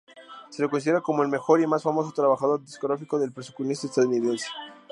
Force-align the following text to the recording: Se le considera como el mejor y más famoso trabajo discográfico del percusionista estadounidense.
Se 0.49 0.63
le 0.63 0.67
considera 0.69 0.99
como 1.01 1.21
el 1.21 1.29
mejor 1.29 1.61
y 1.61 1.67
más 1.67 1.83
famoso 1.83 2.11
trabajo 2.11 2.57
discográfico 2.57 3.19
del 3.19 3.31
percusionista 3.33 3.85
estadounidense. 3.85 4.47